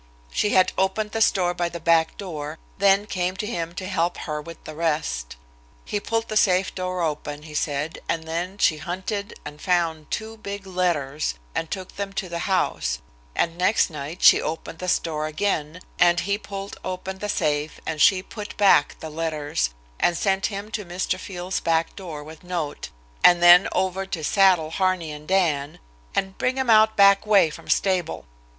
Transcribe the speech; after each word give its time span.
She 0.31 0.49
had 0.49 0.73
opened 0.79 1.11
the 1.11 1.21
store 1.21 1.53
by 1.53 1.69
the 1.69 1.79
back 1.79 2.17
door, 2.17 2.57
then 2.79 3.05
came 3.05 3.37
to 3.37 3.45
him 3.45 3.75
to 3.75 3.85
help 3.85 4.17
her 4.25 4.41
with 4.41 4.63
the 4.63 4.73
rest. 4.73 5.35
He 5.85 5.99
pulled 5.99 6.27
the 6.27 6.35
safe 6.35 6.73
door 6.73 7.03
open, 7.03 7.43
he 7.43 7.53
said, 7.53 7.99
and 8.09 8.23
then 8.23 8.57
she 8.57 8.77
hunted 8.77 9.35
and 9.45 9.61
found 9.61 10.09
two 10.09 10.37
big 10.37 10.65
letters, 10.65 11.35
and 11.53 11.69
took 11.69 11.97
them 11.97 12.13
to 12.13 12.29
the 12.29 12.49
house, 12.51 12.97
and 13.35 13.59
next 13.59 13.91
night 13.91 14.23
she 14.23 14.41
opened 14.41 14.79
the 14.79 14.87
store 14.87 15.27
again, 15.27 15.81
and 15.99 16.21
he 16.21 16.35
pulled 16.35 16.79
open 16.83 17.19
the 17.19 17.29
safe, 17.29 17.79
and 17.85 18.01
she 18.01 18.23
put 18.23 18.57
back 18.57 18.99
the 19.01 19.09
letters 19.11 19.69
and 19.99 20.17
sent 20.17 20.47
him 20.47 20.71
to 20.71 20.83
Mr. 20.83 21.19
Field's 21.19 21.59
back 21.59 21.95
door 21.95 22.23
with 22.23 22.43
note, 22.43 22.89
and 23.23 23.39
then 23.43 23.67
over 23.71 24.07
to 24.07 24.23
saddle 24.23 24.71
Harney 24.71 25.11
and 25.11 25.27
Dan, 25.27 25.77
and 26.15 26.39
"bring 26.39 26.57
'em 26.57 26.71
out 26.71 26.97
back 26.97 27.23
way 27.27 27.51
from 27.51 27.69
stable." 27.69 28.25